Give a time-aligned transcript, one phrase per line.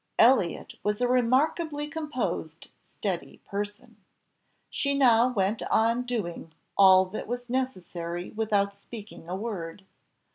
[0.17, 3.97] Elliott was a remarkably composed, steady person.
[4.71, 9.83] She now went on doing all that was necessary without speaking a word.